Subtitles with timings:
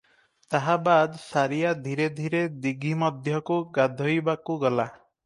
[0.53, 4.89] ତାହାବାଦ୍ ସାରିଆ ଧୀରେ ଧୀରେ ଦୀଘି ମଧ୍ୟକୁ ଗାଧୋଇବାକୁ ଗଲା।